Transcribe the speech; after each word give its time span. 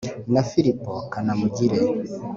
na 0.33 0.41
filipo 0.49 0.91
kanamugire 1.13 1.77